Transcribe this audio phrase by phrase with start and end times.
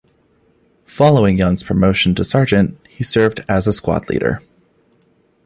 [0.87, 4.41] Following Young's promotion to sergeant, he served as a squad leader.